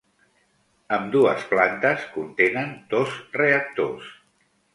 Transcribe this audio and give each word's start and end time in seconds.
Ambdues 0.95 1.43
plantes 1.51 2.07
contenen 2.15 2.73
dos 2.95 3.15
reactors. 3.43 4.11